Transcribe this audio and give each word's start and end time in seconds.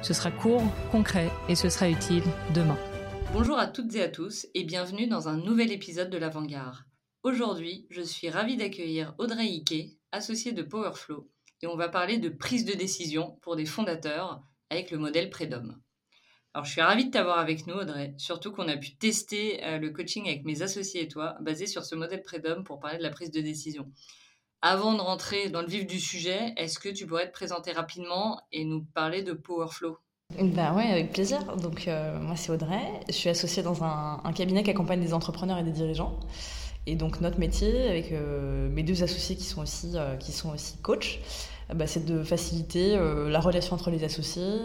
Ce 0.00 0.14
sera 0.14 0.30
court, 0.30 0.62
concret 0.92 1.28
et 1.48 1.56
ce 1.56 1.68
sera 1.68 1.88
utile 1.90 2.22
demain. 2.54 2.78
Bonjour 3.32 3.58
à 3.58 3.66
toutes 3.66 3.94
et 3.96 4.02
à 4.02 4.08
tous 4.08 4.46
et 4.54 4.62
bienvenue 4.62 5.08
dans 5.08 5.28
un 5.28 5.36
nouvel 5.36 5.72
épisode 5.72 6.08
de 6.08 6.16
l'Avant-Garde. 6.16 6.76
Aujourd'hui, 7.24 7.86
je 7.90 8.02
suis 8.02 8.30
ravie 8.30 8.56
d'accueillir 8.56 9.14
Audrey 9.18 9.46
Ike, 9.46 9.98
associée 10.12 10.52
de 10.52 10.62
Powerflow, 10.62 11.28
et 11.62 11.66
on 11.66 11.76
va 11.76 11.88
parler 11.88 12.18
de 12.18 12.28
prise 12.28 12.64
de 12.64 12.74
décision 12.74 13.38
pour 13.42 13.56
des 13.56 13.66
fondateurs 13.66 14.40
avec 14.70 14.92
le 14.92 14.98
modèle 14.98 15.30
Prédom. 15.30 15.74
Alors, 16.54 16.64
je 16.64 16.70
suis 16.70 16.80
ravie 16.80 17.06
de 17.06 17.10
t'avoir 17.10 17.38
avec 17.38 17.66
nous, 17.66 17.74
Audrey, 17.74 18.14
surtout 18.18 18.52
qu'on 18.52 18.68
a 18.68 18.76
pu 18.76 18.96
tester 18.96 19.62
euh, 19.64 19.78
le 19.78 19.90
coaching 19.90 20.28
avec 20.28 20.44
mes 20.44 20.62
associés 20.62 21.02
et 21.02 21.08
toi, 21.08 21.36
basé 21.40 21.66
sur 21.66 21.84
ce 21.84 21.96
modèle 21.96 22.22
Prédom 22.22 22.62
pour 22.62 22.78
parler 22.78 22.98
de 22.98 23.02
la 23.02 23.10
prise 23.10 23.32
de 23.32 23.40
décision. 23.40 23.92
Avant 24.60 24.94
de 24.94 25.00
rentrer 25.00 25.50
dans 25.50 25.62
le 25.62 25.68
vif 25.68 25.86
du 25.86 26.00
sujet, 26.00 26.52
est-ce 26.56 26.80
que 26.80 26.88
tu 26.88 27.06
pourrais 27.06 27.28
te 27.28 27.32
présenter 27.32 27.70
rapidement 27.70 28.40
et 28.50 28.64
nous 28.64 28.84
parler 28.92 29.22
de 29.22 29.32
Powerflow? 29.32 29.96
Bah 30.42 30.74
ouais, 30.74 30.84
avec 30.84 31.12
plaisir. 31.12 31.56
Donc 31.56 31.86
euh, 31.86 32.18
moi 32.18 32.34
c'est 32.34 32.50
Audrey, 32.50 32.82
je 33.06 33.12
suis 33.12 33.30
associée 33.30 33.62
dans 33.62 33.84
un, 33.84 34.20
un, 34.22 34.32
cabinet 34.32 34.62
qui 34.64 34.70
accompagne 34.70 35.00
des 35.00 35.14
entrepreneurs 35.14 35.58
et 35.58 35.62
des 35.62 35.70
dirigeants. 35.70 36.18
Et 36.86 36.96
donc 36.96 37.20
notre 37.20 37.38
métier, 37.38 37.88
avec 37.88 38.12
euh, 38.12 38.68
mes 38.70 38.82
deux 38.82 39.02
associés 39.02 39.36
qui 39.36 39.44
sont 39.44 39.62
aussi, 39.62 39.92
euh, 39.94 40.16
qui 40.16 40.32
sont 40.32 40.50
aussi 40.50 40.76
coachs, 40.78 41.20
bah, 41.74 41.86
c'est 41.86 42.04
de 42.04 42.22
faciliter 42.22 42.96
euh, 42.96 43.28
la 43.28 43.40
relation 43.40 43.74
entre 43.74 43.90
les 43.90 44.04
associés, 44.04 44.58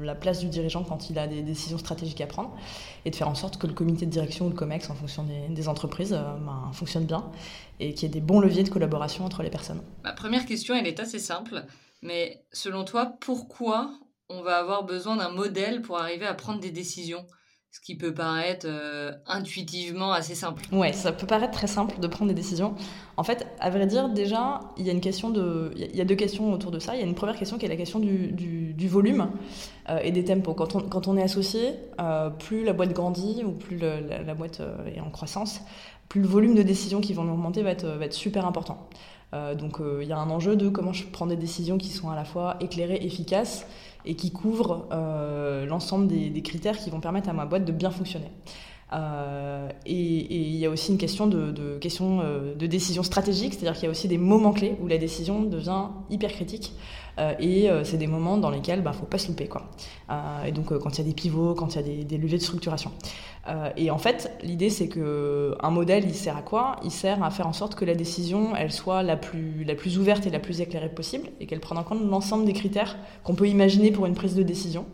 la 0.00 0.14
place 0.14 0.40
du 0.40 0.48
dirigeant 0.48 0.84
quand 0.84 1.10
il 1.10 1.18
a 1.18 1.26
des 1.26 1.42
décisions 1.42 1.78
stratégiques 1.78 2.20
à 2.20 2.26
prendre, 2.26 2.56
et 3.04 3.10
de 3.10 3.16
faire 3.16 3.28
en 3.28 3.34
sorte 3.34 3.58
que 3.58 3.66
le 3.66 3.74
comité 3.74 4.06
de 4.06 4.10
direction 4.10 4.46
ou 4.46 4.48
le 4.48 4.54
COMEX, 4.54 4.90
en 4.90 4.94
fonction 4.94 5.24
des, 5.24 5.68
entreprises, 5.68 6.12
bah, 6.12 6.70
fonctionne 6.72 7.04
bien 7.04 7.30
et 7.78 7.94
qu'il 7.94 8.02
y 8.02 8.06
ait 8.06 8.14
des 8.14 8.20
bons 8.20 8.40
leviers 8.40 8.62
de 8.62 8.68
collaboration 8.68 9.24
entre 9.24 9.42
les 9.42 9.50
personnes. 9.50 9.82
Ma 10.04 10.12
première 10.12 10.46
question, 10.46 10.74
elle 10.74 10.86
est 10.86 11.00
assez 11.00 11.18
simple, 11.18 11.64
mais 12.02 12.44
selon 12.52 12.84
toi, 12.84 13.16
pourquoi 13.20 13.90
on 14.28 14.42
va 14.42 14.58
avoir 14.58 14.84
besoin 14.84 15.16
d'un 15.16 15.30
modèle 15.30 15.82
pour 15.82 15.98
arriver 15.98 16.26
à 16.26 16.34
prendre 16.34 16.60
des 16.60 16.70
décisions? 16.70 17.26
Ce 17.72 17.80
qui 17.80 17.96
peut 17.96 18.12
paraître 18.12 18.66
euh, 18.68 19.12
intuitivement 19.26 20.12
assez 20.12 20.34
simple. 20.34 20.62
Ouais, 20.72 20.92
ça 20.92 21.12
peut 21.12 21.26
paraître 21.26 21.52
très 21.52 21.68
simple 21.68 22.00
de 22.00 22.06
prendre 22.08 22.28
des 22.28 22.34
décisions. 22.34 22.74
En 23.16 23.22
fait, 23.22 23.46
à 23.60 23.70
vrai 23.70 23.86
dire, 23.86 24.08
déjà, 24.08 24.60
il 24.76 24.84
y 24.84 24.90
a 24.90 24.92
une 24.92 25.00
question 25.00 25.30
de, 25.30 25.70
il 25.76 25.94
y 25.94 26.00
a 26.00 26.04
deux 26.04 26.16
questions 26.16 26.52
autour 26.52 26.72
de 26.72 26.80
ça. 26.80 26.96
Il 26.96 27.00
y 27.00 27.04
a 27.04 27.06
une 27.06 27.14
première 27.14 27.36
question 27.36 27.58
qui 27.58 27.66
est 27.66 27.68
la 27.68 27.76
question 27.76 28.00
du, 28.00 28.88
volume 28.88 29.30
euh, 29.88 30.00
et 30.02 30.10
des 30.10 30.24
tempos. 30.24 30.54
Quand 30.54 31.06
on, 31.06 31.16
est 31.16 31.22
associé, 31.22 31.74
euh, 32.00 32.28
plus 32.30 32.64
la 32.64 32.72
boîte 32.72 32.92
grandit 32.92 33.44
ou 33.44 33.52
plus 33.52 33.78
la, 33.78 34.34
boîte 34.34 34.60
est 34.92 35.00
en 35.00 35.10
croissance, 35.10 35.60
plus 36.08 36.20
le 36.20 36.26
volume 36.26 36.56
de 36.56 36.62
décisions 36.62 37.00
qui 37.00 37.12
vont 37.12 37.22
augmenter 37.22 37.62
va 37.62 37.70
être, 37.70 37.86
va 37.86 38.04
être 38.04 38.14
super 38.14 38.46
important. 38.46 38.88
donc, 39.32 39.78
il 40.00 40.08
y 40.08 40.12
a 40.12 40.18
un 40.18 40.28
enjeu 40.28 40.56
de 40.56 40.68
comment 40.68 40.92
je 40.92 41.06
prends 41.06 41.26
des 41.26 41.36
décisions 41.36 41.78
qui 41.78 41.90
sont 41.90 42.10
à 42.10 42.16
la 42.16 42.24
fois 42.24 42.56
éclairées, 42.58 42.98
efficaces 43.04 43.64
et 44.04 44.14
qui 44.14 44.32
couvre 44.32 44.86
euh, 44.92 45.66
l'ensemble 45.66 46.06
des, 46.06 46.30
des, 46.30 46.42
critères 46.42 46.76
qui 46.76 46.90
vont 46.90 47.00
permettre 47.00 47.28
à 47.28 47.32
ma 47.32 47.46
boîte 47.46 47.64
de 47.64 47.72
bien 47.72 47.90
fonctionner. 47.90 48.30
Euh, 48.92 49.68
et 49.86 49.94
il 49.94 50.56
y 50.56 50.66
a 50.66 50.70
aussi 50.70 50.90
une 50.90 50.98
question 50.98 51.26
de, 51.26 51.52
de, 51.52 51.78
euh, 52.00 52.54
de 52.54 52.66
décision 52.66 53.02
stratégique, 53.02 53.54
c'est-à-dire 53.54 53.74
qu'il 53.74 53.84
y 53.84 53.86
a 53.86 53.90
aussi 53.90 54.08
des 54.08 54.18
moments 54.18 54.52
clés 54.52 54.76
où 54.80 54.86
la 54.86 54.98
décision 54.98 55.42
devient 55.42 55.84
hyper 56.10 56.32
critique. 56.32 56.72
Euh, 57.18 57.34
et 57.38 57.68
c'est 57.84 57.98
des 57.98 58.06
moments 58.06 58.38
dans 58.38 58.50
lesquels 58.50 58.78
il 58.78 58.82
bah, 58.82 58.92
ne 58.92 58.96
faut 58.96 59.04
pas 59.04 59.18
se 59.18 59.28
louper. 59.28 59.46
Quoi. 59.46 59.68
Et 60.46 60.52
donc 60.52 60.76
quand 60.78 60.96
il 60.96 60.98
y 60.98 61.00
a 61.04 61.08
des 61.08 61.14
pivots, 61.14 61.54
quand 61.54 61.74
il 61.74 61.76
y 61.76 61.78
a 61.78 61.82
des, 61.82 62.04
des 62.04 62.18
leviers 62.18 62.38
de 62.38 62.42
structuration. 62.42 62.92
et 63.76 63.90
en 63.90 63.98
fait, 63.98 64.32
l'idée 64.42 64.70
c'est 64.70 64.88
que 64.88 65.54
un 65.60 65.70
modèle, 65.70 66.04
il 66.06 66.14
sert 66.14 66.36
à 66.36 66.42
quoi? 66.42 66.76
Il 66.84 66.90
sert 66.90 67.22
à 67.22 67.30
faire 67.30 67.46
en 67.46 67.52
sorte 67.52 67.74
que 67.74 67.84
la 67.84 67.94
décision, 67.94 68.56
elle 68.56 68.72
soit 68.72 69.02
la 69.02 69.16
plus, 69.16 69.64
la 69.64 69.74
plus 69.74 69.98
ouverte 69.98 70.26
et 70.26 70.30
la 70.30 70.38
plus 70.38 70.60
éclairée 70.60 70.88
possible, 70.88 71.28
et 71.40 71.46
qu'elle 71.46 71.60
prenne 71.60 71.78
en 71.78 71.84
compte 71.84 72.02
l'ensemble 72.08 72.44
des 72.44 72.54
critères 72.54 72.96
qu'on 73.22 73.34
peut 73.34 73.48
imaginer 73.48 73.90
pour 73.90 74.06
une 74.06 74.14
prise 74.14 74.34
de 74.34 74.42
décision. 74.42 74.86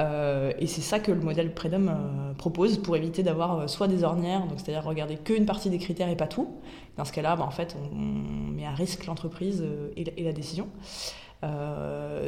Euh, 0.00 0.52
et 0.58 0.66
c'est 0.66 0.80
ça 0.80 0.98
que 0.98 1.12
le 1.12 1.20
modèle 1.20 1.52
Predom 1.52 1.88
euh, 1.88 2.32
propose 2.34 2.78
pour 2.78 2.96
éviter 2.96 3.22
d'avoir 3.22 3.60
euh, 3.60 3.66
soit 3.66 3.86
des 3.86 4.02
ornières, 4.02 4.42
c'est-à-dire 4.56 4.84
regarder 4.84 5.16
qu'une 5.16 5.44
partie 5.44 5.68
des 5.68 5.78
critères 5.78 6.08
et 6.08 6.16
pas 6.16 6.26
tout. 6.26 6.48
Dans 6.96 7.04
ce 7.04 7.12
cas-là, 7.12 7.36
bah, 7.36 7.44
en 7.44 7.50
fait, 7.50 7.76
on, 7.92 7.96
met 7.96 8.66
à 8.66 8.72
risque 8.72 9.06
l'entreprise 9.06 9.64
et, 9.96 10.22
la 10.22 10.32
décision. 10.32 10.68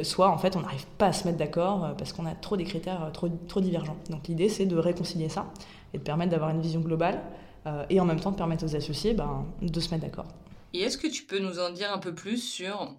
soit 0.03 0.29
en 0.29 0.37
fait, 0.37 0.55
on 0.55 0.61
n'arrive 0.61 0.85
pas 0.97 1.07
à 1.07 1.13
se 1.13 1.25
mettre 1.25 1.37
d'accord 1.37 1.95
parce 1.97 2.13
qu'on 2.13 2.25
a 2.25 2.35
trop 2.35 2.57
des 2.57 2.63
critères 2.63 3.11
trop, 3.11 3.61
divergents. 3.61 3.97
Donc 4.09 4.27
l'idée, 4.27 4.49
c'est 4.49 4.65
de 4.65 4.77
réconcilier 4.77 5.29
ça 5.29 5.51
et 5.93 5.97
de 5.97 6.03
permettre 6.03 6.31
d'avoir 6.31 6.49
une 6.49 6.61
vision 6.61 6.81
globale 6.81 7.21
et 7.89 7.99
en 7.99 8.05
même 8.05 8.19
temps 8.19 8.31
de 8.31 8.35
permettre 8.35 8.65
aux 8.65 8.75
associés 8.75 9.13
bah, 9.13 9.45
de 9.61 9.79
se 9.79 9.91
mettre 9.91 10.03
d'accord. 10.05 10.27
Et 10.73 10.81
est-ce 10.81 10.97
que 10.97 11.07
tu 11.07 11.23
peux 11.23 11.39
nous 11.39 11.59
en 11.59 11.69
dire 11.69 11.93
un 11.93 11.99
peu 11.99 12.15
plus 12.15 12.37
sur 12.37 12.95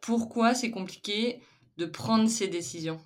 pourquoi 0.00 0.54
c'est 0.54 0.70
compliqué 0.70 1.40
de 1.76 1.84
prendre 1.84 2.28
ces 2.28 2.48
décisions? 2.48 2.98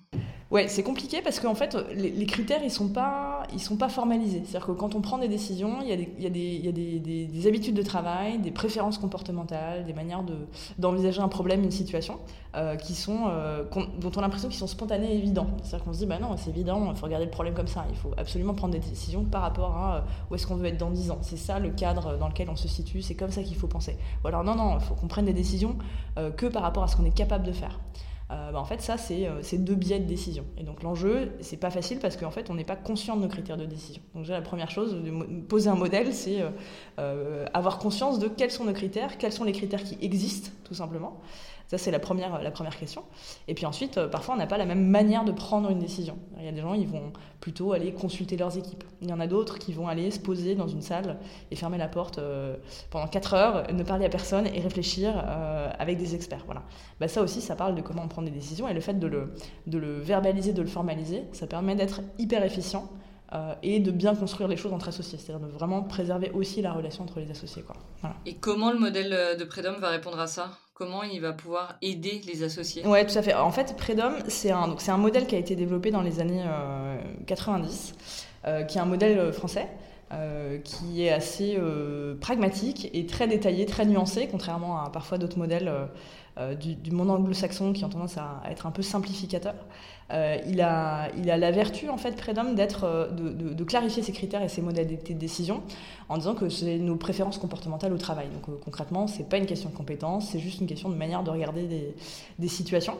Ouais, 0.53 0.67
c'est 0.67 0.83
compliqué 0.83 1.23
parce 1.23 1.39
qu'en 1.39 1.55
fait, 1.55 1.75
les, 1.95 2.27
critères, 2.27 2.61
ils 2.63 2.69
sont 2.69 2.89
pas, 2.89 3.41
sont 3.57 3.75
pas 3.75 3.89
formalisés. 3.89 4.43
C'est-à-dire 4.45 4.67
que 4.67 4.71
quand 4.73 4.93
on 4.93 5.01
prend 5.01 5.17
des 5.17 5.27
décisions, 5.27 5.81
il 5.81 5.87
y 5.87 5.91
a 5.91 5.95
des, 5.95 6.13
il 6.19 6.23
y 6.23 6.27
a 6.27 6.29
des, 6.29 6.39
il 6.39 6.63
y 6.63 6.69
a 6.69 6.71
des, 6.71 6.99
des, 6.99 7.25
des 7.25 7.47
habitudes 7.47 7.73
de 7.73 7.81
travail, 7.81 8.37
des 8.37 8.51
préférences 8.51 8.99
comportementales, 8.99 9.83
des 9.83 9.93
manières 9.93 10.21
de, 10.21 10.35
d'envisager 10.77 11.21
un 11.21 11.27
problème, 11.27 11.63
une 11.63 11.71
situation, 11.71 12.19
euh, 12.55 12.75
qui 12.75 12.93
sont, 12.93 13.21
euh, 13.29 13.63
dont 13.99 14.11
on 14.15 14.19
a 14.19 14.21
l'impression 14.21 14.47
qu'ils 14.47 14.59
sont 14.59 14.67
spontanées 14.67 15.15
et 15.15 15.17
évidents. 15.17 15.47
C'est-à-dire 15.63 15.85
qu'on 15.85 15.93
se 15.93 15.97
dit, 15.97 16.05
bah 16.05 16.19
non, 16.19 16.37
c'est 16.37 16.51
évident, 16.51 16.87
il 16.91 16.97
faut 16.97 17.07
regarder 17.07 17.25
le 17.25 17.31
problème 17.31 17.55
comme 17.55 17.65
ça. 17.65 17.85
Il 17.89 17.97
faut 17.97 18.11
absolument 18.15 18.53
prendre 18.53 18.73
des 18.73 18.79
décisions 18.79 19.23
par 19.23 19.41
rapport 19.41 19.75
à 19.75 19.95
euh, 19.95 20.01
où 20.29 20.35
est-ce 20.35 20.45
qu'on 20.45 20.57
veut 20.57 20.67
être 20.67 20.77
dans 20.77 20.91
10 20.91 21.09
ans. 21.09 21.17
C'est 21.21 21.35
ça 21.35 21.57
le 21.57 21.71
cadre 21.71 22.19
dans 22.19 22.27
lequel 22.27 22.51
on 22.51 22.55
se 22.55 22.67
situe, 22.67 23.01
c'est 23.01 23.15
comme 23.15 23.31
ça 23.31 23.41
qu'il 23.41 23.55
faut 23.55 23.65
penser. 23.65 23.97
Ou 24.23 24.27
alors, 24.27 24.43
non, 24.43 24.53
non, 24.53 24.77
il 24.79 24.85
faut 24.85 24.93
qu'on 24.93 25.07
prenne 25.07 25.25
des 25.25 25.33
décisions 25.33 25.77
que 26.37 26.45
par 26.45 26.61
rapport 26.61 26.83
à 26.83 26.87
ce 26.87 26.95
qu'on 26.95 27.05
est 27.05 27.15
capable 27.15 27.43
de 27.43 27.53
faire. 27.53 27.79
Euh, 28.31 28.51
bah 28.51 28.59
en 28.59 28.65
fait, 28.65 28.81
ça, 28.81 28.97
c'est 28.97 29.27
euh, 29.27 29.41
deux 29.53 29.75
biais 29.75 29.99
de 29.99 30.05
décision. 30.05 30.45
Et 30.57 30.63
donc, 30.63 30.81
l'enjeu, 30.83 31.33
c'est 31.41 31.57
pas 31.57 31.69
facile 31.69 31.99
parce 31.99 32.17
qu'en 32.17 32.31
fait, 32.31 32.49
on 32.49 32.55
n'est 32.55 32.63
pas 32.63 32.75
conscient 32.75 33.15
de 33.15 33.21
nos 33.21 33.27
critères 33.27 33.57
de 33.57 33.65
décision. 33.65 34.01
Donc, 34.13 34.23
déjà, 34.23 34.35
la 34.35 34.41
première 34.41 34.71
chose, 34.71 34.95
de 34.95 35.41
poser 35.41 35.69
un 35.69 35.75
modèle, 35.75 36.13
c'est 36.13 36.43
euh, 36.99 37.45
avoir 37.53 37.79
conscience 37.79 38.19
de 38.19 38.27
quels 38.27 38.51
sont 38.51 38.65
nos 38.65 38.73
critères, 38.73 39.17
quels 39.17 39.33
sont 39.33 39.43
les 39.43 39.51
critères 39.51 39.83
qui 39.83 39.97
existent, 40.01 40.51
tout 40.63 40.73
simplement. 40.73 41.19
Ça, 41.73 41.79
c'est 41.79 41.89
la 41.89 41.97
première, 41.97 42.39
la 42.39 42.51
première 42.51 42.77
question. 42.77 43.01
Et 43.47 43.55
puis 43.55 43.65
ensuite, 43.65 43.97
euh, 43.97 44.07
parfois, 44.07 44.35
on 44.35 44.37
n'a 44.37 44.45
pas 44.45 44.59
la 44.59 44.67
même 44.67 44.85
manière 44.85 45.25
de 45.25 45.31
prendre 45.31 45.71
une 45.71 45.79
décision. 45.79 46.19
Il 46.37 46.45
y 46.45 46.47
a 46.47 46.51
des 46.51 46.61
gens, 46.61 46.75
ils 46.75 46.85
vont 46.85 47.11
plutôt 47.39 47.73
aller 47.73 47.91
consulter 47.91 48.37
leurs 48.37 48.59
équipes. 48.59 48.83
Il 49.01 49.09
y 49.09 49.11
en 49.11 49.19
a 49.19 49.25
d'autres 49.25 49.57
qui 49.57 49.73
vont 49.73 49.87
aller 49.87 50.11
se 50.11 50.19
poser 50.19 50.53
dans 50.53 50.67
une 50.67 50.83
salle 50.83 51.17
et 51.49 51.55
fermer 51.55 51.79
la 51.79 51.87
porte 51.87 52.19
euh, 52.19 52.57
pendant 52.91 53.07
4 53.07 53.33
heures, 53.33 53.73
ne 53.73 53.81
parler 53.81 54.05
à 54.05 54.09
personne 54.09 54.45
et 54.45 54.59
réfléchir 54.59 55.15
euh, 55.15 55.67
avec 55.79 55.97
des 55.97 56.13
experts. 56.13 56.43
Voilà. 56.45 56.61
Bah, 56.99 57.07
ça 57.07 57.23
aussi, 57.23 57.41
ça 57.41 57.55
parle 57.55 57.73
de 57.73 57.81
comment 57.81 58.03
on 58.03 58.07
prend 58.07 58.21
des 58.21 58.29
décisions. 58.29 58.67
Et 58.67 58.73
le 58.75 58.81
fait 58.81 58.99
de 58.99 59.07
le, 59.07 59.33
de 59.65 59.79
le 59.79 59.99
verbaliser, 59.99 60.53
de 60.53 60.61
le 60.61 60.67
formaliser, 60.67 61.23
ça 61.31 61.47
permet 61.47 61.73
d'être 61.73 62.01
hyper 62.19 62.43
efficient 62.43 62.87
et 63.63 63.79
de 63.79 63.89
bien 63.89 64.13
construire 64.13 64.47
les 64.47 64.57
choses 64.57 64.73
entre 64.73 64.89
associés, 64.89 65.17
c'est-à-dire 65.17 65.47
de 65.47 65.51
vraiment 65.51 65.81
préserver 65.81 66.29
aussi 66.35 66.61
la 66.61 66.71
relation 66.71 67.03
entre 67.03 67.19
les 67.19 67.31
associés. 67.31 67.63
Quoi. 67.63 67.75
Et 68.27 68.35
comment 68.35 68.71
le 68.71 68.77
modèle 68.77 69.39
de 69.39 69.43
Prédom 69.43 69.79
va 69.79 69.89
répondre 69.89 70.19
à 70.19 70.27
ça? 70.27 70.51
Comment 70.73 71.03
il 71.03 71.21
va 71.21 71.33
pouvoir 71.33 71.77
aider 71.83 72.21
les 72.25 72.41
associés 72.41 72.85
Ouais, 72.87 73.05
tout 73.05 73.15
à 73.15 73.21
fait. 73.21 73.35
En 73.35 73.51
fait, 73.51 73.75
Prédom, 73.77 74.13
c'est 74.27 74.49
un, 74.49 74.97
modèle 74.97 75.27
qui 75.27 75.35
a 75.35 75.37
été 75.37 75.55
développé 75.55 75.91
dans 75.91 76.01
les 76.01 76.19
années 76.19 76.43
euh, 76.43 76.97
90, 77.27 77.93
euh, 78.45 78.63
qui 78.63 78.79
est 78.79 78.81
un 78.81 78.85
modèle 78.85 79.31
français. 79.33 79.67
Euh, 80.13 80.59
qui 80.59 81.03
est 81.03 81.11
assez 81.11 81.55
euh, 81.57 82.13
pragmatique 82.19 82.87
et 82.93 83.07
très 83.07 83.27
détaillé, 83.27 83.65
très 83.65 83.83
nuancé, 83.85 84.27
contrairement 84.29 84.77
à 84.79 84.91
parfois 84.91 85.17
d'autres 85.17 85.39
modèles 85.39 85.71
euh, 86.37 86.53
du, 86.53 86.91
monde 86.91 87.09
anglo-saxon 87.09 87.73
qui 87.73 87.83
ont 87.83 87.89
tendance 87.89 88.17
à, 88.17 88.43
être 88.51 88.67
un 88.67 88.71
peu 88.71 88.83
simplificateurs. 88.83 89.55
Euh, 90.11 90.37
il, 90.47 90.61
a, 90.61 91.09
la 91.15 91.51
vertu, 91.51 91.89
en 91.89 91.97
fait, 91.97 92.15
Prédom, 92.15 92.53
d'être, 92.53 93.09
de, 93.11 93.63
clarifier 93.63 94.03
ses 94.03 94.11
critères 94.11 94.43
et 94.43 94.49
ses 94.49 94.61
modalités 94.61 95.15
de 95.15 95.19
décision 95.19 95.63
en 96.09 96.17
disant 96.17 96.35
que 96.35 96.47
c'est 96.47 96.77
nos 96.77 96.95
préférences 96.95 97.39
comportementales 97.39 97.93
au 97.93 97.97
travail. 97.97 98.27
Donc 98.29 98.59
concrètement, 98.59 99.07
c'est 99.07 99.27
pas 99.27 99.37
une 99.37 99.47
question 99.47 99.69
de 99.69 99.75
compétence, 99.75 100.29
c'est 100.31 100.39
juste 100.39 100.61
une 100.61 100.67
question 100.67 100.89
de 100.89 100.95
manière 100.95 101.23
de 101.23 101.31
regarder 101.31 101.95
des 102.37 102.47
situations 102.47 102.97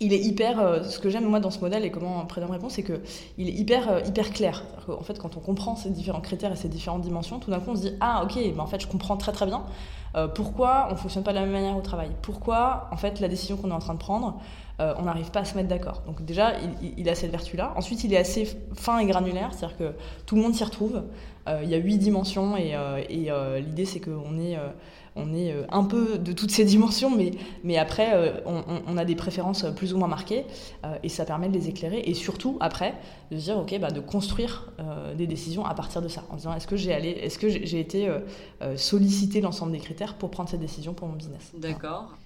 il 0.00 0.12
est 0.12 0.20
hyper 0.20 0.60
euh, 0.60 0.82
ce 0.82 0.98
que 0.98 1.10
j'aime 1.10 1.24
moi 1.24 1.40
dans 1.40 1.50
ce 1.50 1.60
modèle 1.60 1.84
et 1.84 1.90
comment 1.90 2.24
Prédom 2.26 2.48
répond 2.48 2.68
c'est 2.68 2.82
que 2.82 3.00
il 3.36 3.48
est 3.48 3.52
hyper 3.52 3.90
euh, 3.90 4.00
hyper 4.06 4.32
clair. 4.32 4.64
En 4.88 5.02
fait 5.02 5.18
quand 5.18 5.36
on 5.36 5.40
comprend 5.40 5.76
ces 5.76 5.90
différents 5.90 6.20
critères 6.20 6.52
et 6.52 6.56
ces 6.56 6.68
différentes 6.68 7.02
dimensions 7.02 7.38
tout 7.38 7.50
d'un 7.50 7.60
coup 7.60 7.70
on 7.70 7.76
se 7.76 7.82
dit 7.82 7.92
ah 8.00 8.22
ok 8.24 8.34
ben 8.54 8.60
en 8.60 8.66
fait 8.66 8.80
je 8.80 8.86
comprends 8.86 9.16
très 9.16 9.32
très 9.32 9.46
bien 9.46 9.64
pourquoi 10.34 10.86
on 10.88 10.92
ne 10.92 10.96
fonctionne 10.96 11.22
pas 11.22 11.30
de 11.30 11.36
la 11.36 11.42
même 11.42 11.52
manière 11.52 11.76
au 11.76 11.80
travail? 11.80 12.10
Pourquoi, 12.22 12.88
en 12.90 12.96
fait, 12.96 13.20
la 13.20 13.28
décision 13.28 13.56
qu'on 13.56 13.70
est 13.70 13.74
en 13.74 13.78
train 13.78 13.94
de 13.94 13.98
prendre, 13.98 14.40
on 14.78 15.02
n'arrive 15.02 15.30
pas 15.30 15.40
à 15.40 15.44
se 15.44 15.54
mettre 15.54 15.68
d'accord? 15.68 16.02
Donc 16.06 16.24
déjà, 16.24 16.52
il, 16.96 17.08
a 17.08 17.14
cette 17.14 17.30
vertu-là. 17.30 17.72
Ensuite, 17.76 18.04
il 18.04 18.12
est 18.12 18.16
assez 18.16 18.48
fin 18.74 18.98
et 18.98 19.06
granulaire, 19.06 19.50
c'est-à-dire 19.52 19.76
que 19.76 19.92
tout 20.26 20.34
le 20.34 20.42
monde 20.42 20.54
s'y 20.54 20.64
retrouve. 20.64 21.02
il 21.62 21.68
y 21.68 21.74
a 21.74 21.78
huit 21.78 21.98
dimensions 21.98 22.56
et, 22.56 22.74
l'idée, 23.60 23.84
c'est 23.84 24.00
qu'on 24.00 24.38
est 24.40 24.56
on 25.18 25.34
est 25.34 25.52
euh, 25.52 25.64
un 25.70 25.84
peu 25.84 26.18
de 26.18 26.32
toutes 26.32 26.50
ces 26.50 26.64
dimensions, 26.64 27.14
mais, 27.14 27.32
mais 27.64 27.76
après, 27.76 28.10
euh, 28.14 28.40
on, 28.46 28.96
a 28.96 29.04
des 29.04 29.16
préférences 29.16 29.64
plus 29.76 29.92
ou 29.92 29.98
moins 29.98 30.08
marquées, 30.08 30.44
euh, 30.84 30.96
et 31.02 31.08
ça 31.08 31.24
permet 31.24 31.48
de 31.48 31.54
les 31.54 31.68
éclairer, 31.68 32.00
et 32.04 32.14
surtout, 32.14 32.56
après, 32.60 32.94
de 33.30 33.38
se 33.38 33.44
dire, 33.44 33.58
OK, 33.58 33.78
bah, 33.80 33.90
de 33.90 34.00
construire 34.00 34.70
des 35.16 35.26
décisions 35.26 35.66
à 35.66 35.74
partir 35.74 36.00
de 36.00 36.08
ça, 36.08 36.22
en 36.30 36.36
disant, 36.36 36.54
est-ce 36.54 36.66
que 36.66 36.76
j'ai 36.76 36.88
j'ai 37.64 37.80
été 37.80 38.08
sollicité 38.76 39.40
l'ensemble 39.40 39.72
des 39.72 39.78
critères? 39.78 39.97
Pour 40.18 40.30
prendre 40.30 40.48
cette 40.48 40.60
décision 40.60 40.94
pour 40.94 41.08
mon 41.08 41.14
business 41.14 41.52
D'accord. 41.54 42.16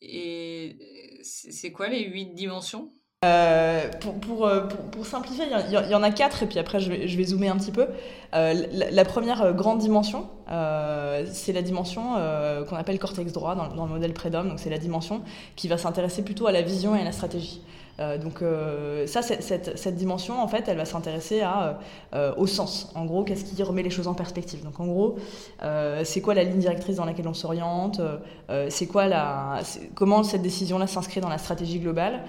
Et 0.00 0.76
c'est 1.22 1.72
quoi 1.72 1.88
les 1.88 2.04
huit 2.04 2.34
dimensions? 2.34 2.88
Euh, 3.24 3.88
pour, 4.00 4.14
pour, 4.20 4.46
euh, 4.46 4.68
pour, 4.68 4.78
pour, 4.92 5.04
simplifier, 5.04 5.46
il 5.46 5.72
y, 5.72 5.94
en 5.94 6.02
a 6.04 6.10
quatre, 6.12 6.44
et 6.44 6.46
puis 6.46 6.60
après 6.60 6.78
je 6.78 6.88
vais, 6.88 7.08
je 7.08 7.16
vais 7.16 7.24
zoomer 7.24 7.48
un 7.48 7.56
petit 7.56 7.72
peu. 7.72 7.88
Euh, 8.34 8.64
la, 8.70 9.04
première 9.04 9.54
grande 9.54 9.80
dimension, 9.80 10.28
euh, 10.52 11.26
c'est 11.32 11.52
la 11.52 11.62
dimension 11.62 12.14
qu'on 12.68 12.76
appelle 12.76 13.00
cortex 13.00 13.32
droit 13.32 13.56
dans, 13.56 13.74
dans 13.74 13.86
le 13.86 13.92
modèle 13.92 14.12
Predom, 14.12 14.48
donc 14.48 14.60
c'est 14.60 14.70
la 14.70 14.78
dimension 14.78 15.22
qui 15.56 15.66
va 15.66 15.78
s'intéresser 15.78 16.22
plutôt 16.22 16.46
à 16.46 16.52
la 16.52 16.62
vision 16.62 16.94
et 16.94 17.00
à 17.00 17.04
la 17.04 17.10
stratégie. 17.10 17.60
Euh, 18.00 18.16
donc 18.16 18.42
euh, 18.42 19.06
ça, 19.06 19.22
cette, 19.22 19.96
dimension, 19.96 20.40
en 20.40 20.48
fait, 20.48 20.68
elle 20.68 20.76
va 20.76 20.84
s'intéresser 20.84 21.42
euh, 22.14 22.32
au 22.36 22.46
sens. 22.46 22.92
En 22.94 23.04
gros, 23.04 23.24
qu'est-ce 23.24 23.44
qui 23.44 23.60
remet 23.62 23.82
les 23.82 23.90
choses 23.90 24.08
en 24.08 24.14
perspective 24.14 24.62
Donc 24.62 24.78
en 24.80 24.86
gros, 24.86 25.16
c'est 26.04 26.20
quoi 26.20 26.34
la 26.34 26.44
ligne 26.44 26.58
directrice 26.58 26.96
dans 26.96 27.04
laquelle 27.04 27.28
on 27.28 27.34
s'oriente 27.34 28.00
C'est 28.68 28.86
quoi 28.86 29.06
la, 29.06 29.60
comment 29.94 30.22
cette 30.22 30.42
décision-là 30.42 30.86
s'inscrit 30.86 31.20
dans 31.20 31.28
la 31.28 31.38
stratégie 31.38 31.80
globale 31.80 32.24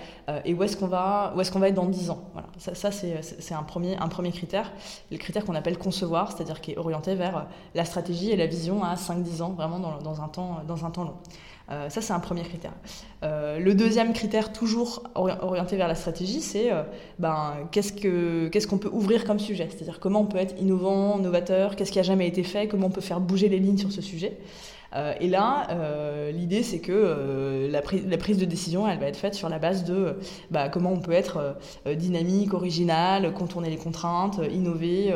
Et 0.46 0.54
où 0.54 0.64
est-ce 0.64 0.78
qu'on 0.78 0.88
va, 0.88 1.34
est-ce 1.40 1.58
va 1.58 1.68
être 1.68 1.76
dans 1.76 1.86
10 1.86 2.10
ans 2.10 2.24
Voilà. 2.34 2.48
Ça, 2.58 2.92
c'est 2.92 3.54
un 3.54 3.64
premier, 3.64 3.98
un 3.98 4.08
premier 4.08 4.32
critère, 4.32 4.72
le 5.12 5.18
critère 5.18 5.46
qu'on 5.46 5.56
appelle 5.56 5.78
concevoir, 5.78 6.32
c'est-à-dire 6.32 6.62
qui 6.62 6.72
est 6.72 6.78
orienté 6.78 7.16
vers 7.16 7.48
la 7.76 7.86
stratégie 7.86 8.32
et 8.32 8.36
la 8.36 8.48
vision 8.48 8.84
à 8.84 8.96
5-10 8.96 9.42
ans, 9.42 9.50
vraiment 9.50 9.80
dans, 9.80 10.22
un 10.22 10.28
temps, 10.28 10.62
dans 10.68 10.86
un 10.86 10.92
temps 10.92 11.04
long. 11.04 11.16
Euh, 11.72 11.90
ça, 11.90 12.02
c'est 12.02 12.14
un 12.14 12.20
premier 12.20 12.42
critère. 12.42 12.74
Euh, 13.24 13.60
le 13.60 13.76
deuxième 13.76 14.14
critère, 14.14 14.52
toujours 14.52 15.04
orienté 15.16 15.78
vers 15.78 15.88
la 15.88 15.96
stratégie, 15.96 16.42
c'est 16.42 16.72
euh, 16.72 16.84
ben, 17.20 17.54
qu'est-ce 17.72 18.68
qu'on 18.68 18.78
peut 18.78 18.90
ouvrir 18.92 19.26
comme 19.26 19.40
sujet? 19.40 19.68
C'est-à-dire 19.70 20.00
comment 20.00 20.22
on 20.22 20.26
peut 20.26 20.38
être 20.38 20.60
innovant, 20.60 21.20
novateur, 21.20 21.76
qu'est-ce 21.76 21.92
qui 21.92 22.00
a 22.00 22.04
jamais 22.04 22.28
été 22.28 22.44
fait, 22.44 22.68
comment 22.68 22.88
on 22.88 22.92
peut 22.92 23.02
faire 23.02 23.20
bouger 23.20 23.50
les 23.50 23.60
lignes 23.60 23.78
sur 23.78 23.92
ce 23.92 24.02
sujet? 24.02 24.38
et 25.22 25.28
là, 25.28 25.68
l'idée, 26.32 26.64
c'est 26.64 26.80
que 26.80 27.70
la, 27.72 27.80
prise 28.18 28.40
de 28.40 28.46
décision, 28.46 28.88
elle 28.88 28.98
va 28.98 29.06
être 29.06 29.18
faite 29.18 29.36
sur 29.36 29.48
la 29.48 29.60
base 29.60 29.84
de 29.84 30.18
bah, 30.50 30.68
comment 30.68 30.92
on 30.92 31.00
peut 31.00 31.12
être 31.12 31.58
dynamique, 31.86 32.56
original, 32.56 33.32
contourner 33.36 33.70
les 33.70 33.78
contraintes, 33.78 34.42
innover 34.52 35.14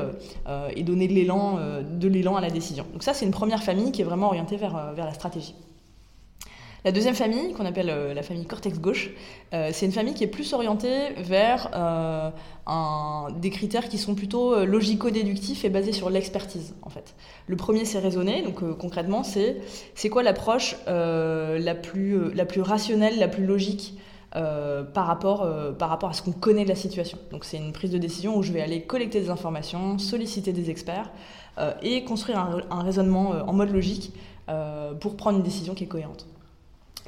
et 0.75 0.83
donner 0.83 1.07
de 1.07 2.07
l'élan 2.07 2.35
à 2.35 2.41
la 2.41 2.51
décision. 2.51 2.85
Donc 2.93 3.01
ça, 3.01 3.15
c'est 3.15 3.25
une 3.25 3.31
première 3.31 3.63
famille 3.63 3.91
qui 3.91 4.01
est 4.01 4.05
vraiment 4.05 4.27
orientée 4.27 4.57
vers, 4.57 4.93
vers 4.93 5.07
la 5.07 5.13
stratégie. 5.15 5.55
La 6.85 6.91
deuxième 6.91 7.15
famille, 7.15 7.53
qu'on 7.53 7.65
appelle 7.65 7.89
euh, 7.89 8.13
la 8.13 8.23
famille 8.23 8.45
cortex 8.45 8.77
gauche, 8.77 9.11
euh, 9.53 9.69
c'est 9.71 9.85
une 9.85 9.93
famille 9.93 10.13
qui 10.13 10.25
est 10.25 10.27
plus 10.27 10.51
orientée 10.51 11.13
vers 11.17 11.69
euh, 11.73 12.29
des 13.39 13.49
critères 13.51 13.87
qui 13.87 13.97
sont 13.97 14.15
plutôt 14.15 14.65
logico-déductifs 14.65 15.63
et 15.63 15.69
basés 15.69 15.93
sur 15.93 16.09
l'expertise, 16.09 16.75
en 16.81 16.89
fait. 16.89 17.15
Le 17.47 17.55
premier, 17.55 17.85
c'est 17.85 17.99
raisonner. 17.99 18.41
Donc 18.41 18.77
concrètement, 18.77 19.23
c'est 19.23 20.09
quoi 20.09 20.23
l'approche 20.23 20.75
la 20.87 21.75
plus 21.75 22.61
rationnelle, 22.61 23.17
la 23.17 23.27
plus 23.27 23.45
logique 23.45 23.97
par, 24.31 25.07
rapport, 25.07 25.43
à 25.43 26.13
ce 26.13 26.21
qu'on 26.21 26.31
connaît 26.31 26.63
de 26.63 26.69
la 26.69 26.75
situation. 26.75 27.17
Donc 27.31 27.43
c'est 27.43 27.57
une 27.57 27.73
prise 27.73 27.91
de 27.91 27.97
décision 27.97 28.37
où 28.37 28.43
je 28.43 28.51
vais 28.51 28.61
aller 28.61 28.81
collecter 28.81 29.19
des 29.19 29.29
informations, 29.29 29.97
solliciter 29.99 30.53
des 30.53 30.69
experts 30.69 31.11
et 31.81 32.03
construire 32.05 32.39
un 32.69 32.81
raisonnement 32.81 33.31
en 33.45 33.53
mode 33.53 33.71
logique 33.71 34.13
pour 35.01 35.17
prendre 35.17 35.37
une 35.37 35.43
décision 35.43 35.73
qui 35.75 35.83
est 35.83 35.87
cohérente. 35.87 36.27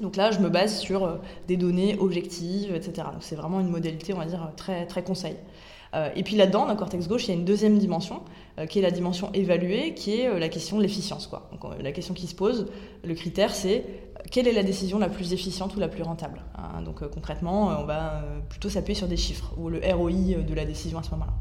Donc 0.01 0.17
là, 0.17 0.31
je 0.31 0.39
me 0.39 0.49
base 0.49 0.77
sur 0.77 1.05
euh, 1.05 1.15
des 1.47 1.57
données 1.57 1.97
objectives, 1.99 2.73
etc. 2.75 3.07
c'est 3.21 3.35
vraiment 3.35 3.61
une 3.61 3.69
modalité, 3.69 4.13
on 4.13 4.17
va 4.17 4.25
dire, 4.25 4.51
très, 4.57 4.85
très 4.85 5.03
conseil. 5.03 5.35
Euh, 5.93 6.09
et 6.15 6.23
puis 6.23 6.35
là-dedans, 6.35 6.65
dans 6.65 6.73
le 6.73 6.77
cortex 6.77 7.07
gauche, 7.07 7.25
il 7.25 7.29
y 7.29 7.31
a 7.31 7.35
une 7.35 7.45
deuxième 7.45 7.77
dimension, 7.77 8.21
euh, 8.59 8.65
qui 8.65 8.79
est 8.79 8.81
la 8.81 8.91
dimension 8.91 9.31
évaluée, 9.33 9.93
qui 9.93 10.19
est 10.19 10.39
la 10.39 10.49
question 10.49 10.77
de 10.77 10.81
l'efficience. 10.81 11.27
Quoi. 11.27 11.49
la 11.81 11.91
question 11.93 12.13
qui 12.13 12.27
se 12.27 12.35
pose, 12.35 12.67
le 13.03 13.13
critère, 13.13 13.55
c'est 13.55 13.85
quelle 14.31 14.47
est 14.47 14.53
la 14.53 14.63
décision 14.63 14.99
la 14.99 15.07
plus 15.07 15.31
efficiente 15.31 15.75
ou 15.75 15.79
la 15.79 15.87
plus 15.87 16.03
rentable 16.03 16.41
hein. 16.57 16.81
Donc 16.81 17.07
concrètement, 17.09 17.67
on 17.79 17.85
va 17.85 18.23
plutôt 18.49 18.69
s'appuyer 18.69 18.97
sur 18.97 19.07
des 19.07 19.17
chiffres, 19.17 19.53
ou 19.57 19.69
le 19.69 19.79
ROI 19.93 20.43
de 20.45 20.53
la 20.53 20.65
décision 20.65 20.97
à 20.97 21.03
ce 21.03 21.11
moment-là. 21.11 21.33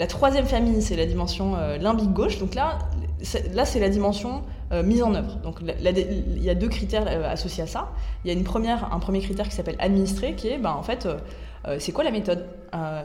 La 0.00 0.06
troisième 0.06 0.46
famille, 0.46 0.82
c'est 0.82 0.96
la 0.96 1.06
dimension 1.06 1.56
limbique 1.78 2.12
gauche. 2.12 2.38
Donc 2.38 2.54
là, 2.56 2.78
c'est 3.22 3.80
la 3.80 3.88
dimension 3.88 4.42
euh, 4.72 4.84
mise 4.84 5.02
en 5.02 5.14
œuvre. 5.16 5.36
Donc 5.42 5.56
il 5.62 6.44
y 6.44 6.48
a 6.48 6.54
deux 6.54 6.68
critères 6.68 7.04
euh, 7.08 7.28
associés 7.28 7.64
à 7.64 7.66
ça. 7.66 7.90
Il 8.24 8.32
y 8.32 8.36
a 8.36 8.38
un 8.38 8.98
premier 9.00 9.20
critère 9.20 9.48
qui 9.48 9.54
s'appelle 9.56 9.74
administrer, 9.80 10.34
qui 10.34 10.46
est 10.46 10.58
ben, 10.58 10.70
en 10.70 10.84
fait 10.84 11.06
euh, 11.66 11.76
c'est 11.80 11.90
quoi 11.90 12.04
la 12.04 12.12
méthode? 12.12 12.46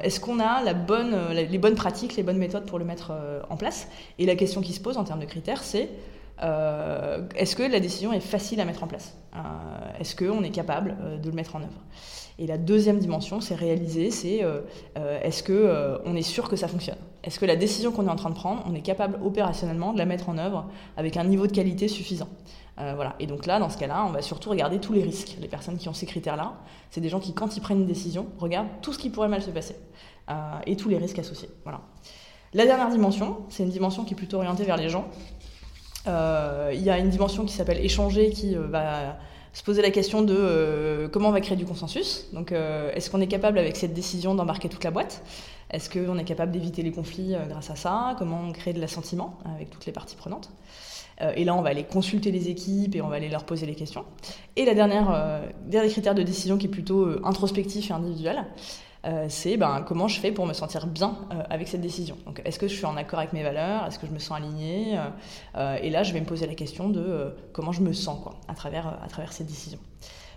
Est-ce 0.04 0.20
qu'on 0.20 0.40
a 0.40 0.62
les 0.64 1.58
bonnes 1.58 1.76
pratiques, 1.76 2.16
les 2.16 2.24
bonnes 2.24 2.38
méthodes 2.38 2.66
pour 2.66 2.78
le 2.78 2.86
mettre 2.86 3.12
en 3.50 3.58
place? 3.58 3.88
Et 4.20 4.28
la 4.28 4.36
question 4.36 4.62
qui 4.62 4.74
se 4.74 4.80
pose 4.80 4.98
en 4.98 5.04
termes 5.04 5.20
de 5.20 5.26
critères, 5.26 5.64
c'est 5.64 5.90
est-ce 6.40 7.56
que 7.56 7.64
la 7.64 7.80
décision 7.80 8.14
est 8.14 8.20
facile 8.20 8.60
à 8.60 8.66
mettre 8.66 8.84
en 8.84 8.88
place 8.88 9.18
Est-ce 10.00 10.16
qu'on 10.16 10.44
est 10.44 10.52
capable 10.52 10.96
de 11.22 11.30
le 11.30 11.36
mettre 11.36 11.56
en 11.56 11.62
œuvre 11.62 11.82
et 12.38 12.48
la 12.48 12.58
deuxième 12.58 13.00
dimension, 13.00 13.40
c'est 13.40 13.56
réaliser, 13.56 14.12
c'est 14.12 14.44
euh, 14.44 14.60
euh, 14.98 15.22
est-ce 15.22 15.42
que 15.42 15.54
euh, 15.54 15.98
on 16.06 16.16
est 16.16 16.22
sûr 16.22 16.50
que 16.50 16.58
ça 16.58 16.68
fonctionne 16.68 16.98
Est-ce 17.24 17.40
que 17.40 17.46
la 17.46 17.56
décision 17.56 17.94
qu'on 17.94 18.08
est 18.08 18.12
en 18.12 18.18
train 18.18 18.30
de 18.30 18.36
prendre, 18.36 18.62
on 18.68 18.76
est 18.76 18.82
capable 18.82 19.18
opérationnellement 19.24 19.94
de 19.94 19.98
la 19.98 20.06
mettre 20.06 20.28
en 20.28 20.38
œuvre 20.38 20.66
avec 20.98 21.16
un 21.16 21.24
niveau 21.24 21.48
de 21.48 21.52
qualité 21.52 21.88
suffisant 21.88 22.30
voilà. 22.78 23.16
Et 23.22 23.26
donc 23.26 23.46
là, 23.46 23.58
dans 23.58 23.70
ce 23.70 23.78
cas-là, 23.78 24.04
on 24.06 24.10
va 24.10 24.22
surtout 24.22 24.50
regarder 24.50 24.82
tous 24.82 24.92
les 24.92 25.02
risques. 25.02 25.38
Les 25.40 25.48
personnes 25.48 25.78
qui 25.78 25.88
ont 25.88 25.94
ces 25.94 26.06
critères-là, 26.06 26.56
c'est 26.90 27.00
des 27.00 27.08
gens 27.08 27.22
qui, 27.22 27.34
quand 27.34 27.56
ils 27.56 27.62
prennent 27.62 27.80
une 27.80 27.86
décision, 27.86 28.28
regardent 28.38 28.68
tout 28.82 28.92
ce 28.92 29.00
qui 29.00 29.10
pourrait 29.10 29.30
mal 29.30 29.42
se 29.42 29.50
passer 29.50 29.78
et 30.66 30.76
tous 30.76 30.90
les 30.90 30.98
risques 30.98 31.18
associés. 31.18 31.48
Voilà. 31.64 31.80
La 32.54 32.66
dernière 32.66 32.90
dimension, 32.90 33.46
c'est 33.48 33.64
une 33.64 33.70
dimension 33.70 34.04
qui 34.04 34.14
est 34.14 34.18
plutôt 34.18 34.38
orientée 34.38 34.66
vers 34.66 34.76
les 34.76 34.90
gens. 34.90 35.08
Il 36.08 36.82
y 36.82 36.90
a 36.90 36.98
une 36.98 37.10
dimension 37.10 37.46
qui 37.46 37.54
s'appelle 37.54 37.84
échanger, 37.84 38.30
qui 38.30 38.56
va 38.56 39.18
se 39.56 39.64
poser 39.64 39.82
la 39.82 39.90
question 39.90 40.22
de 40.22 40.36
euh, 40.38 41.08
comment 41.08 41.30
on 41.30 41.32
va 41.32 41.40
créer 41.40 41.56
du 41.56 41.66
consensus. 41.66 42.28
Donc, 42.34 42.52
euh, 42.52 42.92
est-ce 42.94 43.10
qu'on 43.10 43.22
est 43.22 43.28
capable 43.28 43.58
avec 43.58 43.78
cette 43.78 43.94
décision 43.94 44.36
d'embarquer 44.36 44.68
toute 44.68 44.84
la 44.84 44.92
boîte? 44.92 45.24
Est-ce 45.72 45.90
qu'on 45.90 46.18
est 46.18 46.26
capable 46.26 46.52
d'éviter 46.52 46.84
les 46.84 46.92
conflits 46.92 47.34
euh, 47.34 47.46
grâce 47.48 47.72
à 47.72 47.78
ça? 47.78 48.16
Comment 48.20 48.42
on 48.50 48.52
crée 48.52 48.74
de 48.74 48.82
l'assentiment 48.82 49.40
avec 49.46 49.70
toutes 49.70 49.86
les 49.86 49.94
parties 49.94 50.18
prenantes? 50.18 50.52
Et 51.38 51.46
là, 51.46 51.56
on 51.56 51.62
va 51.62 51.70
aller 51.70 51.86
consulter 51.86 52.30
les 52.30 52.50
équipes 52.50 52.94
et 52.94 53.02
on 53.02 53.08
va 53.08 53.16
aller 53.16 53.30
leur 53.30 53.46
poser 53.46 53.66
les 53.66 53.76
questions. 53.76 54.04
Et 54.58 54.66
la 54.66 54.74
dernière, 54.74 55.44
dernier 55.66 55.88
critère 55.88 56.14
de 56.14 56.24
décision 56.24 56.58
qui 56.58 56.66
est 56.66 56.70
plutôt 56.70 57.08
introspectif 57.24 57.90
et 57.90 57.94
individuel, 57.94 58.44
euh, 59.06 59.28
c'est 59.30 59.58
ben, 59.58 59.84
comment 59.88 60.08
je 60.08 60.20
fais 60.20 60.32
pour 60.32 60.46
me 60.46 60.54
sentir 60.54 60.88
bien 60.88 61.18
euh, 61.32 61.44
avec 61.50 61.68
cette 61.68 61.82
décision. 61.82 62.18
Donc, 62.26 62.42
est-ce 62.44 62.58
que 62.58 62.68
je 62.68 62.74
suis 62.74 62.86
en 62.86 62.98
accord 62.98 63.20
avec 63.20 63.34
mes 63.34 63.44
valeurs? 63.44 63.86
Est-ce 63.86 64.00
que 64.00 64.08
je 64.08 64.12
me 64.12 64.20
sens 64.20 64.38
aligné 64.38 64.98
euh, 65.56 65.78
Et 65.82 65.90
là, 65.90 66.04
je 66.04 66.14
vais 66.14 66.20
me 66.20 66.26
poser 66.26 66.48
la 66.48 66.56
question 66.56 66.90
de 66.90 67.36
comment 67.54 67.72
je 67.72 67.82
me 67.82 67.94
sens 67.94 68.22
quoi, 68.22 68.40
à, 68.48 68.56
travers, 68.56 68.88
à 69.04 69.08
travers 69.08 69.34
cette 69.34 69.48
décision. 69.48 69.80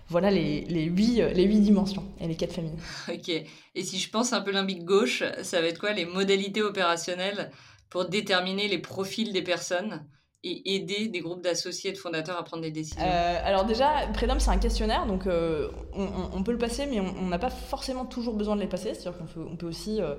Voilà 0.07 0.31
les, 0.31 0.61
les, 0.61 0.83
huit, 0.83 1.21
les 1.21 1.43
huit 1.43 1.59
dimensions 1.59 2.03
et 2.19 2.27
les 2.27 2.35
quatre 2.35 2.53
familles. 2.53 2.77
Ok. 3.09 3.29
Et 3.29 3.83
si 3.83 3.99
je 3.99 4.09
pense 4.09 4.33
un 4.33 4.41
peu 4.41 4.51
limbique 4.51 4.83
gauche, 4.83 5.23
ça 5.43 5.61
va 5.61 5.67
être 5.67 5.79
quoi 5.79 5.93
les 5.93 6.05
modalités 6.05 6.61
opérationnelles 6.61 7.51
pour 7.89 8.05
déterminer 8.05 8.67
les 8.67 8.79
profils 8.79 9.33
des 9.33 9.43
personnes? 9.43 10.03
Et 10.45 10.75
aider 10.75 11.09
des 11.09 11.19
groupes 11.19 11.43
d'associés 11.43 11.89
et 11.89 11.93
de 11.93 11.97
fondateurs 11.97 12.37
à 12.37 12.43
prendre 12.43 12.63
des 12.63 12.71
décisions 12.71 13.03
euh, 13.05 13.41
Alors 13.43 13.65
déjà, 13.65 14.07
Prédom, 14.13 14.35
c'est 14.39 14.51
un 14.51 14.57
questionnaire, 14.57 15.05
donc 15.05 15.27
euh, 15.27 15.67
on, 15.93 16.43
peut 16.43 16.53
le 16.53 16.57
passer, 16.57 16.85
mais 16.85 17.01
on 17.01 17.27
n'a 17.27 17.39
pas 17.39 17.49
forcément 17.49 18.05
toujours 18.05 18.35
besoin 18.35 18.55
de 18.55 18.61
les 18.61 18.67
passer. 18.67 18.93
C'est-à-dire 18.93 19.19
qu'on 19.19 19.41
on 19.41 19.57
peut 19.57 19.67
aussi 19.67 19.99
euh, 19.99 20.15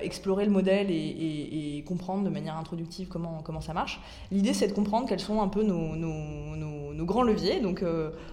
explorer 0.00 0.46
le 0.46 0.50
modèle 0.50 0.90
et, 0.90 1.84
comprendre 1.86 2.24
de 2.24 2.30
manière 2.30 2.56
introductive 2.56 3.08
comment, 3.08 3.42
comment 3.44 3.60
ça 3.60 3.74
marche. 3.74 4.00
L'idée, 4.30 4.54
c'est 4.54 4.68
de 4.68 4.72
comprendre 4.72 5.06
quels 5.06 5.20
sont 5.20 5.42
un 5.42 5.48
peu 5.48 5.62
nos, 5.62 7.04
grands 7.04 7.22
leviers. 7.22 7.60
Donc 7.60 7.84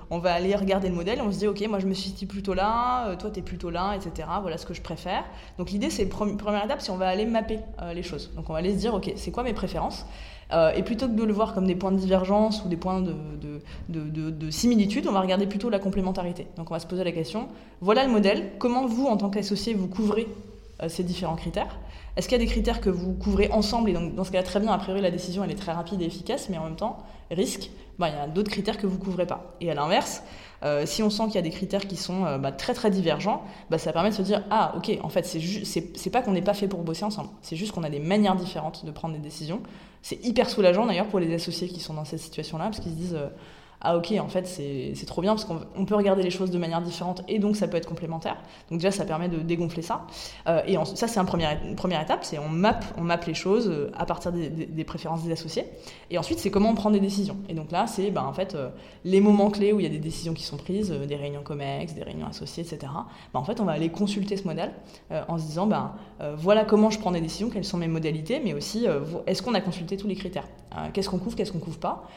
on 0.09 0.19
va 0.19 0.33
aller 0.33 0.55
regarder 0.55 0.89
le 0.89 0.95
modèle 0.95 1.21
on 1.21 1.31
se 1.31 1.39
dit, 1.39 1.47
OK, 1.47 1.65
moi 1.67 1.79
je 1.79 1.85
me 1.85 1.93
situe 1.93 2.27
plutôt 2.27 2.53
là, 2.53 3.15
toi 3.15 3.29
tu 3.29 3.39
es 3.39 3.43
plutôt 3.43 3.69
là, 3.69 3.93
etc. 3.95 4.27
Voilà 4.41 4.57
ce 4.57 4.65
que 4.65 4.73
je 4.73 4.81
préfère. 4.81 5.25
Donc 5.57 5.71
l'idée, 5.71 5.89
c'est, 5.89 6.05
première 6.07 6.65
étape, 6.65 6.81
c'est 6.81 6.91
on 6.91 6.97
va 6.97 7.07
aller 7.07 7.25
mapper 7.25 7.59
les 7.93 8.03
choses. 8.03 8.31
Donc 8.35 8.49
on 8.49 8.53
va 8.53 8.59
aller 8.59 8.73
se 8.73 8.79
dire, 8.79 8.93
OK, 8.93 9.11
c'est 9.17 9.31
quoi 9.31 9.43
mes 9.43 9.53
préférences? 9.53 10.05
Euh, 10.53 10.71
et 10.73 10.83
plutôt 10.83 11.07
que 11.07 11.13
de 11.13 11.23
le 11.23 11.33
voir 11.33 11.53
comme 11.53 11.65
des 11.65 11.75
points 11.75 11.91
de 11.91 11.97
divergence 11.97 12.63
ou 12.63 12.67
des 12.67 12.77
points 12.77 13.01
de, 13.01 13.13
de, 13.89 14.29
de, 14.29 14.51
similitude, 14.51 15.07
on 15.07 15.11
va 15.11 15.21
regarder 15.21 15.47
plutôt 15.47 15.69
la 15.69 15.79
complémentarité. 15.79 16.47
Donc 16.57 16.69
on 16.71 16.73
va 16.73 16.79
se 16.79 16.87
poser 16.87 17.03
la 17.03 17.11
question, 17.11 17.47
voilà 17.81 18.05
le 18.05 18.11
modèle, 18.11 18.51
comment 18.59 18.85
vous, 18.85 19.05
en 19.07 19.17
tant 19.17 19.29
qu'associé, 19.29 19.73
vous 19.73 19.87
couvrez 19.87 20.27
ces 20.87 21.03
différents 21.03 21.35
critères 21.35 21.79
Est-ce 22.15 22.27
qu'il 22.27 22.37
y 22.37 22.41
a 22.41 22.43
des 22.43 22.51
critères 22.51 22.81
que 22.81 22.89
vous 22.89 23.13
couvrez 23.13 23.49
ensemble? 23.51 23.89
Et 23.89 23.93
donc, 23.93 24.15
dans 24.15 24.23
ce 24.23 24.31
cas-là, 24.31 24.43
très 24.43 24.59
bien, 24.59 24.71
a 24.71 24.77
priori, 24.77 25.01
la 25.01 25.11
décision, 25.11 25.43
elle 25.43 25.51
est 25.51 25.55
très 25.55 25.71
rapide 25.71 26.01
et 26.01 26.05
efficace, 26.05 26.49
mais 26.49 26.57
en 26.57 26.65
même 26.65 26.75
temps, 26.75 26.97
risque, 27.31 27.69
bah, 27.97 28.09
il 28.09 28.15
y 28.15 28.17
a 28.17 28.27
d'autres 28.27 28.51
critères 28.51 28.77
que 28.77 28.87
vous 28.87 28.97
couvrez 28.97 29.25
pas. 29.25 29.55
Et 29.61 29.71
à 29.71 29.73
l'inverse, 29.73 30.23
euh, 30.63 30.85
si 30.85 31.03
on 31.03 31.09
sent 31.09 31.25
qu'il 31.25 31.35
y 31.35 31.39
a 31.39 31.43
des 31.43 31.49
critères 31.49 31.87
qui 31.87 31.95
sont 31.95 32.25
euh, 32.25 32.37
bah, 32.37 32.51
très 32.51 32.73
très 32.73 32.89
divergents, 32.89 33.43
bah, 33.69 33.77
ça 33.77 33.93
permet 33.93 34.09
de 34.09 34.15
se 34.15 34.21
dire 34.21 34.43
ah 34.49 34.73
ok 34.77 34.97
en 35.03 35.09
fait 35.09 35.25
c'est 35.25 36.09
pas 36.09 36.21
qu'on 36.21 36.31
n'est 36.31 36.41
pas 36.41 36.53
fait 36.53 36.67
pour 36.67 36.81
bosser 36.83 37.05
ensemble, 37.05 37.29
c'est 37.41 37.55
juste 37.55 37.71
qu'on 37.71 37.83
a 37.83 37.89
des 37.89 37.99
manières 37.99 38.35
différentes 38.35 38.85
de 38.85 38.91
prendre 38.91 39.13
des 39.13 39.19
décisions. 39.19 39.61
C'est 40.01 40.23
hyper 40.23 40.49
soulageant 40.49 40.85
d'ailleurs 40.85 41.07
pour 41.07 41.19
les 41.19 41.33
associés 41.33 41.67
qui 41.67 41.79
sont 41.79 41.93
dans 41.93 42.05
cette 42.05 42.19
situation-là 42.19 42.65
parce 42.65 42.79
qu'ils 42.79 42.91
se 42.91 42.97
disent 42.97 43.15
euh, 43.15 43.27
ah 43.85 43.97
ok 43.97 44.13
en 44.19 44.27
fait 44.27 44.47
c'est 44.47 45.05
trop 45.05 45.21
bien 45.21 45.35
parce 45.35 45.45
qu'on 45.45 45.85
peut 45.85 45.95
regarder 45.95 46.23
les 46.23 46.31
choses 46.31 46.49
de 46.49 46.57
manière 46.57 46.81
différente 46.81 47.21
et 47.27 47.37
donc 47.37 47.55
ça 47.55 47.67
peut 47.67 47.77
être 47.77 47.87
complémentaire. 47.87 48.37
Donc 48.69 48.79
déjà 48.79 48.89
ça 48.89 49.05
permet 49.05 49.29
de 49.29 49.37
dégonfler 49.37 49.83
ça. 49.83 50.07
Euh, 50.47 50.61
et 50.65 50.75
ça 50.95 51.07
c'est 51.07 51.19
un 51.19 51.25
une 51.25 51.75
première 51.75 52.01
étape 52.01 52.23
c'est 52.23 52.39
on 52.39 52.49
map 52.49 52.79
on 52.97 53.01
map 53.01 53.19
les 53.27 53.35
choses 53.35 53.69
euh, 53.69 53.91
à 53.95 54.05
partir 54.05 54.31
des, 54.31 54.83
préférences 54.83 55.23
des 55.23 55.31
associés. 55.31 55.65
Et 56.09 56.17
ensuite 56.17 56.39
c'est 56.39 56.49
comment 56.49 56.69
on 56.69 56.75
prend 56.75 56.89
des 56.89 56.99
décisions. 56.99 57.37
Et 57.47 57.53
donc 57.53 57.71
là 57.71 57.85
c'est 57.85 58.09
ben, 58.09 58.23
en 58.23 58.33
fait 58.33 58.55
euh, 58.55 58.69
les 59.03 59.21
moments 59.21 59.51
clés 59.51 59.71
où 59.71 59.79
il 59.79 59.83
y 59.83 59.87
a 59.87 59.89
des 59.89 59.99
décisions 59.99 60.33
qui 60.33 60.43
sont 60.43 60.57
prises 60.57 60.89
des 60.89 61.15
réunions 61.15 61.43
comex 61.43 61.93
des 61.93 62.03
réunions 62.03 62.27
associées 62.27 62.63
etc 62.63 62.91
ben, 63.33 63.39
en 63.39 63.43
fait 63.43 63.59
on 63.59 63.65
va 63.65 63.73
aller 63.73 63.89
consulter 63.89 64.35
ce 64.35 64.45
modèle 64.45 64.71
en 65.27 65.37
se 65.37 65.43
disant 65.43 65.67
ben 65.67 65.93
voilà 66.37 66.65
comment 66.65 66.89
je 66.89 66.99
prends 66.99 67.11
des 67.11 67.21
décisions 67.21 67.49
quelles 67.49 67.65
sont 67.65 67.77
mes 67.77 67.87
modalités 67.87 68.41
mais 68.43 68.53
aussi 68.53 68.87
est-ce 69.27 69.43
qu'on 69.43 69.53
a 69.53 69.61
consulté 69.61 69.97
tous 69.97 70.07
les 70.07 70.15
critères 70.15 70.47
qu'est-ce 70.93 71.09
qu'on 71.09 71.19
couvre 71.19 71.35
qu'est-ce 71.35 71.51
qu'on 71.51 71.59
couvre 71.59 71.79
pas 71.79 72.07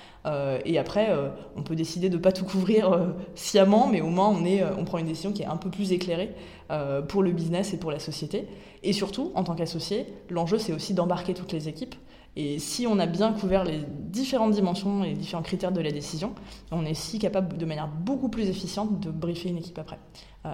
et 0.64 0.78
après 0.78 1.08
on 1.56 1.62
peut 1.62 1.76
décider 1.76 2.08
de 2.08 2.16
ne 2.16 2.22
pas 2.22 2.32
tout 2.32 2.44
couvrir 2.44 2.92
euh, 2.92 3.08
sciemment, 3.34 3.86
mais 3.86 4.00
au 4.00 4.08
moins 4.08 4.28
on, 4.28 4.44
est, 4.44 4.62
euh, 4.62 4.70
on 4.76 4.84
prend 4.84 4.98
une 4.98 5.06
décision 5.06 5.32
qui 5.32 5.42
est 5.42 5.46
un 5.46 5.56
peu 5.56 5.70
plus 5.70 5.92
éclairée 5.92 6.34
euh, 6.70 7.02
pour 7.02 7.22
le 7.22 7.32
business 7.32 7.72
et 7.74 7.78
pour 7.78 7.90
la 7.90 7.98
société. 7.98 8.46
Et 8.82 8.92
surtout, 8.92 9.32
en 9.34 9.44
tant 9.44 9.54
qu'associé, 9.54 10.06
l'enjeu 10.30 10.58
c'est 10.58 10.72
aussi 10.72 10.94
d'embarquer 10.94 11.34
toutes 11.34 11.52
les 11.52 11.68
équipes. 11.68 11.94
Et 12.36 12.60
si 12.60 12.86
on 12.86 13.00
a 13.00 13.06
bien 13.06 13.32
couvert 13.32 13.64
les 13.64 13.80
différentes 13.88 14.52
dimensions 14.52 15.02
et 15.02 15.08
les 15.08 15.14
différents 15.14 15.42
critères 15.42 15.72
de 15.72 15.80
la 15.80 15.90
décision, 15.90 16.34
on 16.70 16.84
est 16.84 16.94
si 16.94 17.18
capable 17.18 17.56
de 17.56 17.64
manière 17.64 17.88
beaucoup 17.88 18.28
plus 18.28 18.48
efficiente 18.48 19.00
de 19.00 19.10
briefer 19.10 19.48
une 19.48 19.56
équipe 19.56 19.78
après 19.78 19.98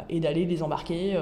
et 0.08 0.18
d'aller 0.18 0.46
les 0.46 0.62
embarquer, 0.62 1.20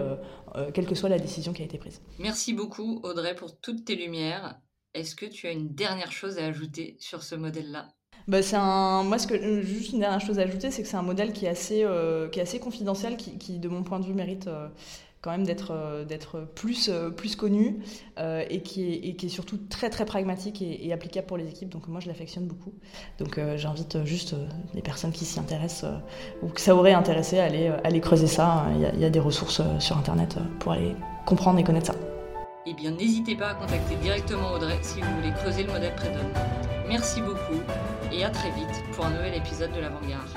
quelle 0.72 0.86
que 0.86 0.94
soit 0.94 1.08
la 1.08 1.18
décision 1.18 1.52
qui 1.52 1.62
a 1.62 1.64
été 1.64 1.78
prise. 1.78 2.00
Merci 2.20 2.52
beaucoup 2.52 3.00
Audrey 3.02 3.34
pour 3.34 3.58
toutes 3.58 3.84
tes 3.84 3.96
lumières. 3.96 4.60
Est-ce 4.94 5.16
que 5.16 5.24
tu 5.24 5.46
as 5.46 5.52
une 5.52 5.74
dernière 5.74 6.12
chose 6.12 6.38
à 6.38 6.44
ajouter 6.44 6.96
sur 7.00 7.22
ce 7.22 7.34
modèle-là? 7.34 7.88
Bah, 8.28 8.42
c'est 8.42 8.56
un... 8.56 9.02
Moi, 9.04 9.18
ce 9.18 9.26
que... 9.26 9.62
juste 9.62 9.92
une 9.92 10.00
dernière 10.00 10.20
chose 10.20 10.38
à 10.38 10.42
ajouter, 10.42 10.70
c'est 10.70 10.82
que 10.82 10.88
c'est 10.88 10.96
un 10.96 11.02
modèle 11.02 11.32
qui 11.32 11.46
est 11.46 11.48
assez, 11.48 11.82
euh, 11.82 12.28
qui 12.28 12.38
est 12.38 12.42
assez 12.42 12.60
confidentiel, 12.60 13.16
qui, 13.16 13.38
qui, 13.38 13.58
de 13.58 13.68
mon 13.68 13.82
point 13.82 14.00
de 14.00 14.04
vue, 14.04 14.12
mérite 14.12 14.48
euh, 14.48 14.68
quand 15.22 15.30
même 15.30 15.44
d'être 15.44 15.70
euh, 15.70 16.04
d'être 16.04 16.40
plus, 16.54 16.90
plus 17.16 17.36
connu 17.36 17.78
et, 18.18 18.60
qui 18.62 18.92
est, 18.92 18.96
et 18.96 19.16
qui 19.16 19.26
est 19.26 19.30
surtout 19.30 19.56
très, 19.56 19.88
très 19.88 20.04
pragmatique 20.04 20.60
et, 20.60 20.92
applicable 20.92 21.26
pour 21.26 21.38
les 21.38 21.48
équipes. 21.48 21.70
Donc, 21.70 21.88
moi, 21.88 22.00
je 22.00 22.08
l'affectionne 22.08 22.46
beaucoup. 22.46 22.74
Donc, 23.18 23.40
j'invite 23.56 24.04
juste 24.04 24.36
les 24.74 24.82
personnes 24.82 25.12
qui 25.12 25.24
s'y 25.24 25.40
intéressent 25.40 25.90
ou 26.42 26.48
que 26.48 26.60
ça 26.60 26.76
aurait 26.76 26.92
intéressé 26.92 27.38
à 27.38 27.44
aller, 27.44 27.72
aller 27.82 28.00
creuser 28.02 28.26
ça. 28.26 28.66
Il 28.94 29.00
y 29.00 29.04
a 29.06 29.10
des 29.10 29.20
ressources 29.20 29.62
sur 29.78 29.96
Internet 29.96 30.36
pour 30.60 30.72
aller 30.72 30.94
comprendre 31.24 31.58
et 31.58 31.64
connaître 31.64 31.86
ça. 31.86 32.11
Eh 32.64 32.74
bien, 32.74 32.92
n'hésitez 32.92 33.34
pas 33.34 33.48
à 33.48 33.54
contacter 33.54 33.96
directement 33.96 34.52
Audrey 34.52 34.78
si 34.82 35.00
vous 35.00 35.16
voulez 35.16 35.32
creuser 35.32 35.64
le 35.64 35.72
modèle 35.72 35.94
Prédom. 35.96 36.30
Merci 36.86 37.20
beaucoup 37.20 37.60
et 38.12 38.24
à 38.24 38.30
très 38.30 38.50
vite 38.50 38.84
pour 38.92 39.06
un 39.06 39.10
nouvel 39.10 39.34
épisode 39.34 39.72
de 39.72 39.80
l'Avant-Garde. 39.80 40.28